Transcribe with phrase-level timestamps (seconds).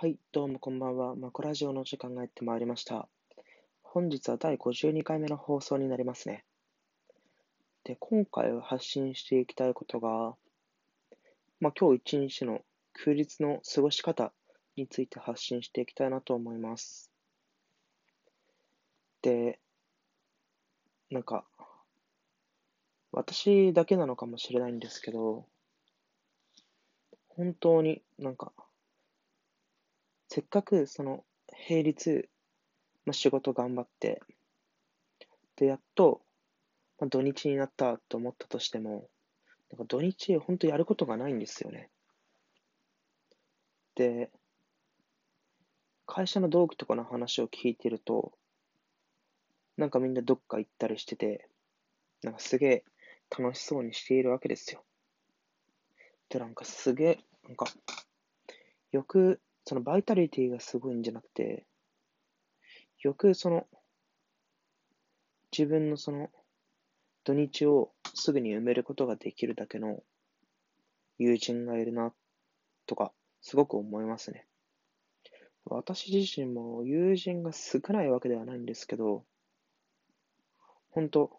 [0.00, 1.14] はい、どうもこんばんは。
[1.14, 3.06] マコラジオの時間がやってまいりました。
[3.82, 6.46] 本日は第52回目の放送になりますね。
[7.84, 10.34] で、今回発信していきたいことが、
[11.60, 12.62] まあ、今日一日の
[12.94, 14.32] 休日の過ごし方
[14.74, 17.10] について発信していきたいなと思います。
[19.20, 19.58] で、
[21.10, 21.44] なんか、
[23.12, 25.44] 私だけなのかもしれないんですけど、
[27.28, 28.54] 本当になんか、
[30.32, 32.28] せっかくその平日、
[33.04, 34.20] まあ、仕事頑張って、
[35.56, 36.20] で、やっと、
[37.00, 39.08] まあ、土日になったと思ったとしても、
[39.72, 41.90] なんか土日本当やることがないんですよね。
[43.96, 44.30] で、
[46.06, 48.30] 会社の同期とかの話を聞いてると、
[49.76, 51.48] なんかみんなどっか行ったりしてて、
[52.22, 52.84] なんかすげえ
[53.36, 54.84] 楽しそうにしているわけですよ。
[56.28, 57.18] で、なんかすげえ、
[57.48, 57.66] なんか、
[58.92, 59.40] よく、
[59.70, 61.64] そのバイタリティがすごいんじゃなくて、
[62.98, 63.68] よくその、
[65.56, 66.28] 自分のその、
[67.22, 70.02] 土日をすぐに埋めることができるだけの
[71.18, 72.12] 友人がいるな、
[72.86, 73.12] とか、
[73.42, 74.44] すごく思いますね。
[75.66, 79.24] 私自身も友人が少ないわけではないんですけど、
[80.90, 81.30] 本当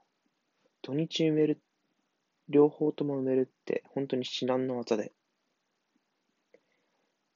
[0.83, 1.61] 土日埋める、
[2.47, 5.11] 両方とも埋めるって本当に至難の技で。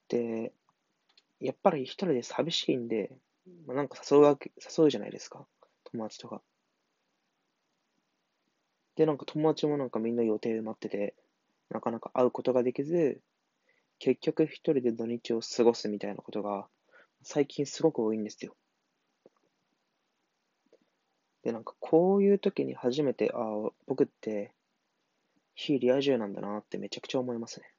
[0.08, 0.54] で、
[1.46, 3.12] やっぱり一人で寂しいんで、
[3.68, 5.46] まあ、なんか誘うわけ、誘うじゃないですか。
[5.92, 6.42] 友達とか。
[8.96, 11.16] で、なんか友達もなんかみんな予定埋まってて、
[11.70, 13.22] なかなか会うことができず、
[14.00, 16.68] 結局一人で土日を過ごすみたいなことが、
[17.22, 18.56] 最近すごく多いんですよ。
[21.44, 24.52] で、なんかこういう時に初めて、ああ、僕って
[25.54, 27.75] 非リア充なんだなってめちゃくちゃ思いますね。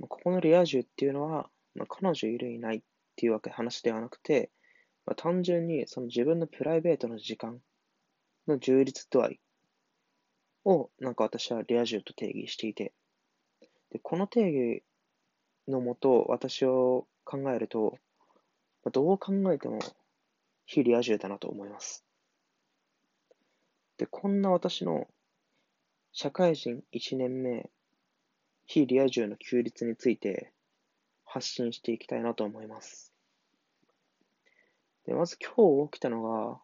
[0.00, 2.82] ここのリア充っていうのは、まあ、彼女いるいないっ
[3.16, 4.50] ていうわけ話ではなくて、
[5.06, 7.60] まあ、単純にその自分のプライベートの時間
[8.46, 9.40] の充実度合い
[10.64, 12.92] をなんか私はリア充と定義していて、
[13.90, 14.82] でこの定義
[15.68, 17.98] のもと私を考えると、
[18.84, 19.78] まあ、どう考えても
[20.66, 22.04] 非リア充だなと思います。
[23.96, 25.06] で、こんな私の
[26.12, 27.70] 社会人1年目
[28.66, 30.52] 非リア充の休日について
[31.24, 33.12] 発信していきたいなと思います。
[35.06, 36.62] で、まず今日起きたのが、も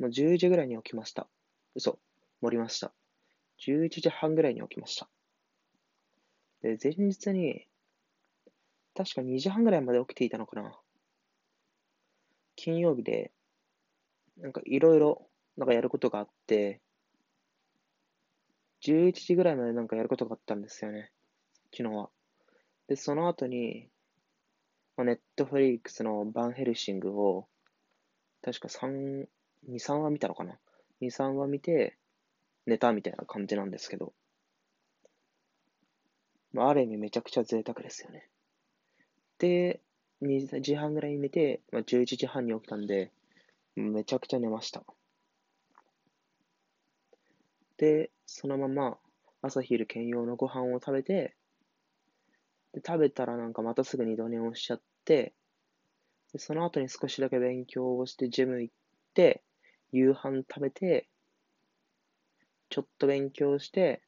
[0.00, 1.28] う10時ぐらいに起きました。
[1.74, 1.98] 嘘、
[2.40, 2.92] 盛りました。
[3.60, 5.08] 11時半ぐらいに起きました。
[6.62, 7.66] で、前日に、
[8.94, 10.78] 確か2時半ぐらいまで起きていたのかな。
[12.56, 13.30] 金曜日で、
[14.38, 16.80] なんかいろいろ、なんかやることがあって、
[18.82, 21.12] 11時ぐらいまでなんかやることがあったんですよね。
[21.74, 22.10] 昨日は。
[22.86, 23.88] で、その後に、
[24.96, 27.46] まあ、ネットフリックスのバンヘルシングを、
[28.42, 29.26] 確か3、
[29.68, 30.58] 2、3話見たのかな
[31.00, 31.96] ?2、3話見て、
[32.66, 34.12] 寝たみたいな感じなんですけど、
[36.52, 38.28] まあ、ある意味めちゃくちゃ贅沢ですよね。
[39.38, 39.80] で、
[40.20, 43.10] 2時半ぐらいに寝て、まあ、11時半に起きたんで、
[43.74, 44.84] めちゃくちゃ寝ました。
[47.78, 48.98] で、そのまま
[49.40, 51.34] 朝昼兼用のご飯を食べて、
[52.72, 55.34] で食べたらなんかまたすぐ二度寝をしちゃって、
[56.32, 58.74] でその後に少しだけ勉強をしてジム行っ
[59.14, 59.42] て、
[59.92, 61.08] 夕飯食べて、
[62.70, 64.02] ちょっと勉強して、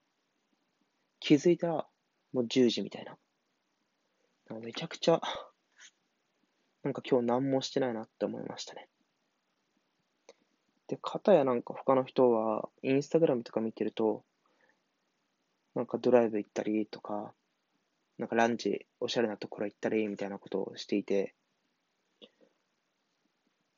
[1.21, 1.87] 気づいたら
[2.33, 3.17] もう10時みたいな。
[4.49, 5.21] なんかめちゃくちゃ、
[6.83, 8.89] なんか今日何もしてないなって思いましたね。
[10.87, 14.25] で、かたやなんか他の人は、インスタグラムとか見てると、
[15.75, 17.35] なんかドライブ行ったりとか、
[18.19, 21.35] なんかランチ、おしゃれなところ行ったりみたいなことをしていて、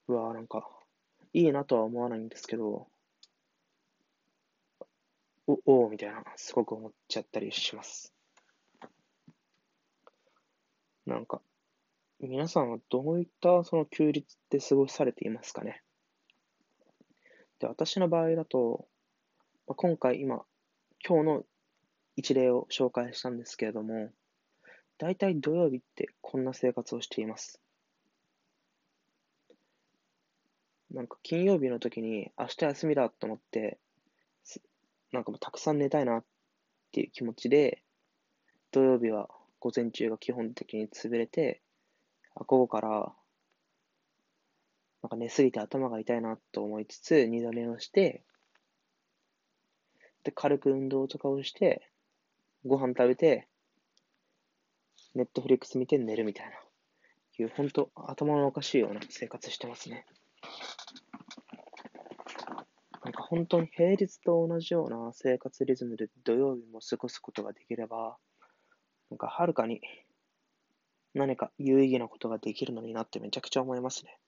[0.08, 0.68] うわぁ、なんか、
[1.32, 2.86] いいなとは思わないんですけど、
[5.46, 8.12] お、おみたいな、すごく思っちゃったりします。
[11.06, 11.40] なんか、
[12.20, 15.82] 皆さんはどういったその休日って過ごされていますかね？
[17.58, 18.86] で、私の場合だと、
[19.66, 20.44] 今回今、
[21.06, 21.44] 今日の
[22.16, 24.10] 一例を紹介したんですけれども、
[24.98, 27.60] だいたい土曜日ってこんな生活をしています。
[30.90, 33.78] なんか金曜日の時に明日休みだと思って、
[35.12, 36.24] なんかもうたくさん寝たいなっ
[36.92, 37.82] ていう気持ちで、
[38.70, 39.28] 土曜日は
[39.60, 41.60] 午前中が基本的に潰れて、
[42.34, 43.12] あ午後から
[45.02, 48.22] なんか寝すぎて頭が痛いなと思いつつ、二度寝をして、
[50.24, 51.88] で、軽く運動とかをして、
[52.64, 53.46] ご飯食べて、
[55.16, 56.52] ネットフリックス見て寝るみたいな、
[57.38, 60.04] いう、本当頭のおかしいような生活してますね。
[63.02, 68.18] なんか本当に平日と同じような生活リズムで土曜日も過ごすことができれば、
[69.10, 69.80] なんかはるかに
[71.14, 74.18] 何か有意義なことができるのになってめちゃくちゃ思いますね。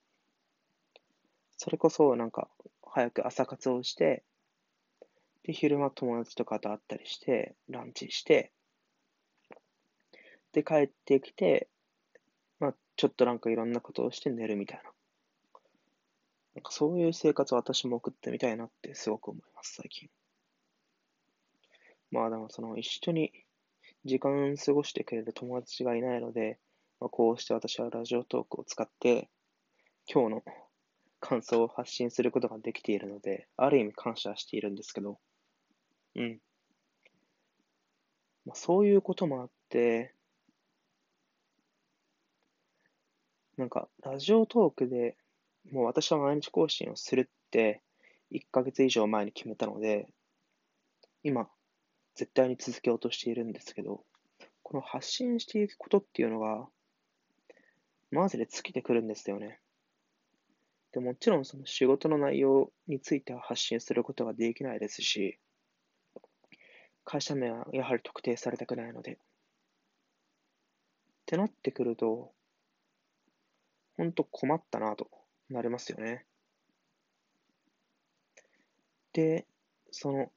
[1.57, 2.47] それこそなんか
[2.83, 4.23] 早く朝活をして、
[5.43, 8.51] で、昼間友達とかと会ったりして、ランチして、
[10.53, 11.69] で、帰ってきて、
[12.59, 14.91] まあ、ちょっとなんかいろんなことをして寝るみたいな。
[16.55, 20.09] なんかそういう生活を私も送ってみたいなってすごく思います、最近。
[22.11, 23.31] まあでもその一緒に
[24.03, 26.59] 時間過ごしてくれる友達がいないので、
[26.99, 29.29] まあ、こうして私はラジオトークを使って
[30.11, 30.43] 今日の
[31.19, 35.19] 感想を発信することができているので、ある意味感謝しているんですけど、
[36.15, 36.39] うん。
[38.45, 40.15] まあ、そういうこともあって、
[43.59, 45.17] なんか、ラジオトークで
[45.69, 47.81] もう私は毎日更新をするって
[48.31, 50.07] 1ヶ月以上前に決めたので、
[51.23, 51.49] 今、
[52.15, 54.05] 絶対に続けようとしているんですけど、
[54.63, 56.69] この発信していくことっていうのが、
[58.11, 59.59] マジで尽きてくるんですよね。
[60.93, 65.37] でもちろんその仕事の内容については発信することができないですし、
[67.03, 69.15] 会社名はやはり特定されたくないので。
[69.15, 69.17] っ
[71.25, 72.31] てなってくると、
[73.99, 75.11] ほんと困ったなと
[75.47, 76.25] なりますよね。
[79.13, 79.45] で、
[79.91, 80.31] その、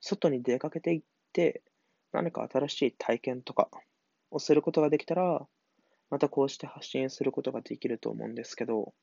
[0.00, 1.02] 外に出かけていっ
[1.34, 1.62] て、
[2.10, 3.68] 何か新しい体験とか
[4.30, 5.46] をすることができたら、
[6.10, 8.94] またこうして発信することができると思うんですけど、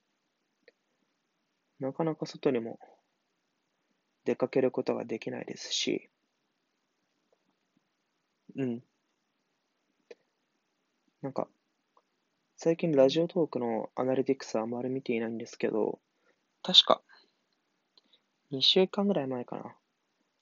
[1.79, 2.79] なかなか外にも
[4.25, 6.09] 出かけることができないですし、
[8.55, 8.83] うん。
[11.21, 11.47] なんか、
[12.63, 15.99] 最近ラジオトークのアナリティクスはあまり見ていないんですけど、
[16.61, 17.01] 確か、
[18.53, 19.75] 2週間ぐらい前かな、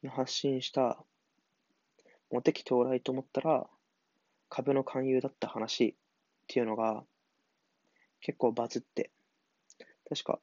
[0.04, 1.04] の発信した、
[2.32, 3.66] モテ期到来と思ったら、
[4.50, 5.94] 株の勧誘だった話っ
[6.46, 7.04] ていうのが、
[8.20, 9.10] 結構バズって、
[10.08, 10.40] 確か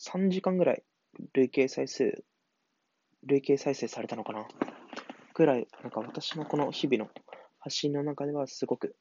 [0.00, 0.82] 3時間ぐらい
[1.32, 2.24] 累計再生、
[3.22, 4.48] 累計再生されたのかな
[5.32, 7.08] ぐらい、なんか私のこの日々の
[7.60, 8.96] 発信の中ではすごく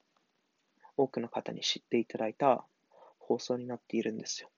[0.98, 2.66] 多くの方に知っていただいた
[3.19, 4.50] 放送になっているんですよ。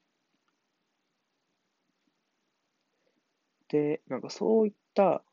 [3.67, 5.23] で、なんかそういった、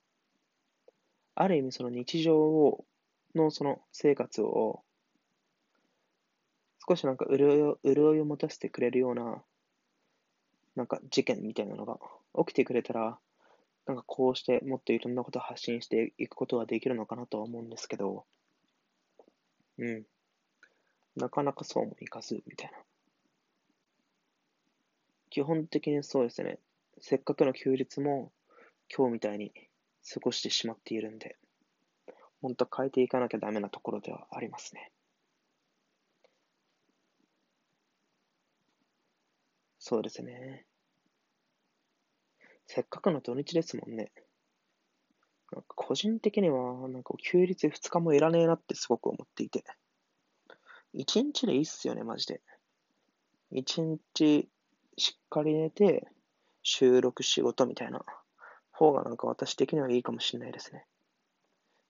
[1.34, 2.86] ある意味その日常を、
[3.34, 4.82] のその生活を、
[6.86, 9.42] 少しなんか潤いを潤いを持たせてくれるような、
[10.74, 11.98] なんか事件みたいなのが
[12.44, 13.18] 起きてくれたら、
[13.86, 18.26] なんかこうしてもっといろんなことを発信していくことができるのかなとは思うんですけど、
[19.78, 20.06] うん。
[21.16, 22.78] なかなかそうもいかず、みたいな。
[25.30, 26.58] 基本的にそうですね。
[27.00, 28.32] せっかくの休日も
[28.94, 29.52] 今日みたいに
[30.12, 31.36] 過ごしてしまっているんで、
[32.42, 34.90] 本当変えていかなきゃダメなところではありますね。
[39.78, 40.64] そうですね。
[42.66, 44.12] せっかくの土日ですもんね。
[45.52, 49.64] なんか個人的には、なんか休日2日もいらねえなってすごく思っていて。
[50.94, 52.40] 一日でいいっすよね、マジで。
[53.50, 54.48] 一日
[54.96, 56.06] しっかり寝て、
[56.62, 58.04] 収録仕事みたいな
[58.70, 60.86] 方がなんか私的にはいいかもしれないですね。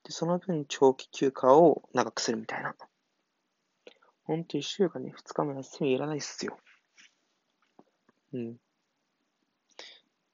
[0.04, 2.74] で、その分長期休暇を長くするみたいな。
[4.24, 6.58] ほんと一週間に二日も休みいらないっすよ。
[8.32, 8.56] うん。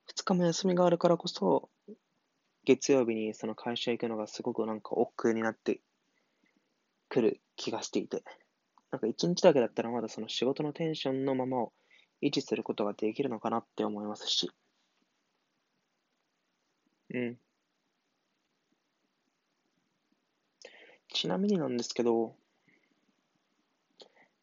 [0.06, 1.70] 二日も休みがあるからこそ、
[2.64, 5.80] 月曜日にその会社行くのがすごくなんか億劫になって
[7.08, 8.22] くる気がしていて。
[8.90, 11.73] なんか一日だけだったらまだその仕事のテンションのままを
[12.23, 14.50] 維持することができるのかなって思いますし。
[17.11, 17.38] うん。
[21.12, 22.35] ちなみになんですけど、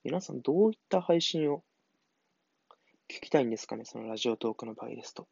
[0.04, 1.64] 皆さんどういった配信を
[3.10, 5.28] 聞きたいんですかねそのラジオトークの場合ですと。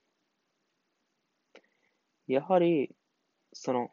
[2.27, 2.95] やはり、
[3.51, 3.89] その、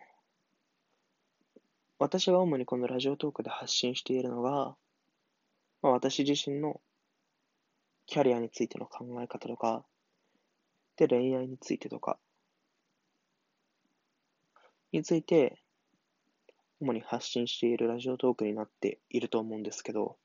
[1.99, 4.77] 私が主にこのラジオトークで発信しているのが、
[5.83, 6.81] まあ、私自身の
[8.07, 9.85] キャリアについての考え方とか、
[10.97, 12.19] で、恋愛についてとか、
[14.93, 15.63] について、
[16.81, 20.17] 主に発信しているラジオトークになっていると思うんですけど、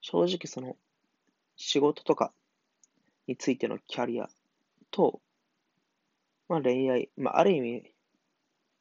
[0.00, 0.76] 正直その、
[1.56, 2.32] 仕事とか
[3.26, 4.28] についてのキャリア
[4.90, 5.20] と、
[6.48, 7.82] まあ恋愛、まあある意味、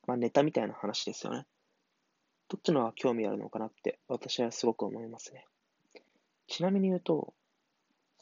[0.07, 1.45] まあネタみたいな話ですよね。
[2.47, 5.45] どっちの方が興味あるのかなって私はすごく思いますね。
[6.47, 7.33] ちなみに言うと、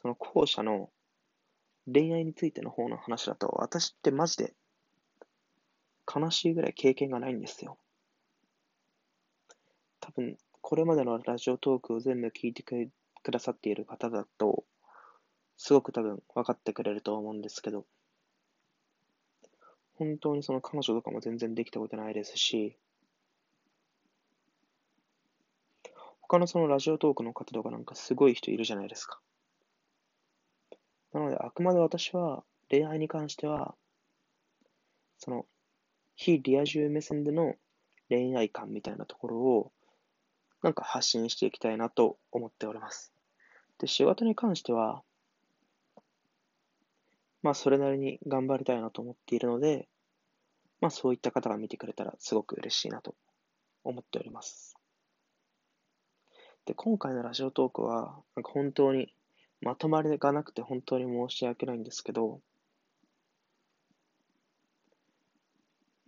[0.00, 0.90] その後者の
[1.92, 4.54] 恋愛についての方の話だと、私ってマジで
[6.14, 7.78] 悲しいぐらい経験がないんですよ。
[10.00, 12.90] 多分、これまでのラジオトークを全部聞いてく
[13.30, 14.64] ださっている方だと、
[15.56, 17.84] すごく多分分かってくれると思うんですけど、
[19.96, 22.76] 本当にその彼女とかも全然できたことないですし、
[26.26, 29.20] 他のそのラジオトークの方とかなんかすごい人いるじゃないですか。
[31.12, 33.74] なので、あくまで私は恋愛に関しては、
[35.18, 35.46] その、
[36.16, 37.54] 非リア充目線での
[38.08, 39.72] 恋愛観みたいなところを、
[40.62, 43.12] なんか発信していきたいなと思っております。
[43.78, 45.02] で、仕事に関しては、
[47.42, 49.88] まあ、それなりに頑張りたいなと思っているので、
[50.80, 53.14] まあ、そういった方が見てくれたらすごく嬉しいなと
[53.84, 54.74] 思っております。
[56.66, 59.14] で、今回のラジオトークは、なんか本当に
[59.60, 62.40] まとまりがなくて本当に申し訳ないんですけど、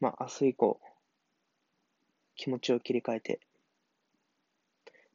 [0.01, 0.81] まあ、明日以降、
[2.37, 3.41] 気持ちを切り替えて、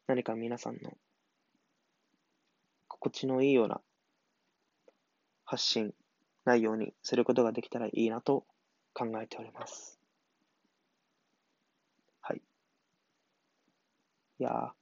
[0.08, 0.98] 何か皆さんの
[2.88, 3.82] 心地のいいような
[5.46, 5.94] 発信
[6.46, 8.46] 内容にすることができたらいいなと
[8.94, 10.00] 考えております。
[12.22, 12.42] はい。
[14.40, 14.81] いやー、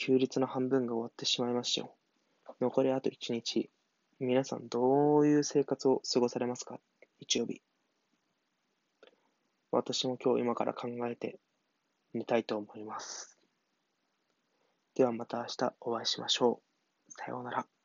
[0.00, 1.92] 休日の半分が終わってしまいましたよ。
[2.60, 3.68] 残りあと1日。
[4.20, 6.78] 皆さんどういう生活を過ごされますか？
[7.20, 7.60] 日曜日。
[9.72, 11.40] 私も今日今から考えて
[12.14, 13.40] 寝たいと思います。
[14.94, 16.60] ではまた明日お会いしましょ
[17.08, 17.12] う。
[17.12, 17.77] さようなら。